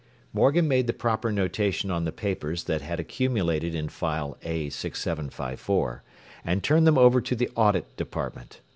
”Morgan 0.33 0.67
made 0.67 0.87
the 0.87 0.93
proper 0.93 1.31
notation 1.31 1.91
on 1.91 2.05
the 2.05 2.11
papers 2.11 2.63
that 2.63 2.81
had 2.81 2.99
accumulated 2.99 3.75
in 3.75 3.87
File 3.87 4.35
A6754, 4.41 6.01
and 6.43 6.63
turned 6.63 6.87
them 6.87 6.97
over 6.97 7.21
to 7.21 7.35
the 7.35 7.51
Audit 7.55 7.95
Department. 7.97 8.61